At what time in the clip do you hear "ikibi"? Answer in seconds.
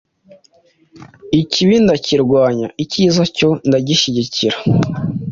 1.41-1.75